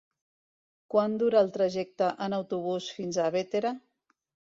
[0.93, 3.75] Quant dura el trajecte en autobús fins a Bétera?